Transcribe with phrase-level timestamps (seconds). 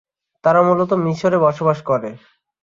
[0.43, 2.09] তারা মূলত মিশরে বসবাস করে।